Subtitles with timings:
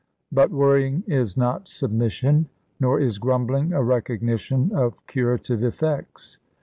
[0.31, 6.39] But worrying is not submission, nor is grumbling a recognition of curative effects.